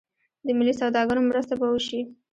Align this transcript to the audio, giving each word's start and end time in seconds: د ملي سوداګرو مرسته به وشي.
د 0.45 0.47
ملي 0.57 0.73
سوداګرو 0.81 1.27
مرسته 1.29 1.53
به 1.59 1.67
وشي. 1.73 2.01